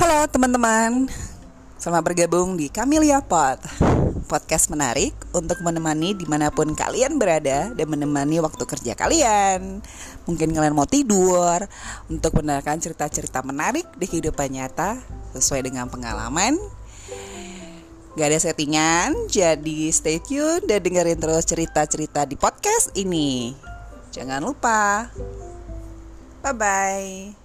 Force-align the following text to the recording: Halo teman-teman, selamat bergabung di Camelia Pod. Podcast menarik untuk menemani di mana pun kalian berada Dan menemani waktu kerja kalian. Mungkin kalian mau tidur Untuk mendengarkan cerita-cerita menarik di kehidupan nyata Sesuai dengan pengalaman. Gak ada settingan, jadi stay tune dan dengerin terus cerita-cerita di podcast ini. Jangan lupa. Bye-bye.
Halo 0.00 0.24
teman-teman, 0.32 1.12
selamat 1.76 2.00
bergabung 2.08 2.56
di 2.56 2.72
Camelia 2.72 3.20
Pod. 3.20 3.60
Podcast 4.32 4.72
menarik 4.72 5.12
untuk 5.36 5.60
menemani 5.60 6.16
di 6.16 6.24
mana 6.24 6.48
pun 6.48 6.72
kalian 6.72 7.20
berada 7.20 7.68
Dan 7.76 7.84
menemani 7.84 8.40
waktu 8.40 8.64
kerja 8.64 8.96
kalian. 8.96 9.84
Mungkin 10.24 10.56
kalian 10.56 10.72
mau 10.72 10.88
tidur 10.88 11.68
Untuk 12.08 12.32
mendengarkan 12.32 12.80
cerita-cerita 12.80 13.44
menarik 13.44 13.84
di 14.00 14.08
kehidupan 14.08 14.48
nyata 14.48 14.96
Sesuai 15.36 15.68
dengan 15.68 15.92
pengalaman. 15.92 16.56
Gak 18.16 18.24
ada 18.24 18.40
settingan, 18.40 19.28
jadi 19.28 19.92
stay 19.92 20.16
tune 20.24 20.64
dan 20.64 20.80
dengerin 20.80 21.20
terus 21.20 21.44
cerita-cerita 21.44 22.24
di 22.24 22.40
podcast 22.40 22.88
ini. 22.96 23.52
Jangan 24.16 24.40
lupa. 24.40 25.12
Bye-bye. 26.40 27.39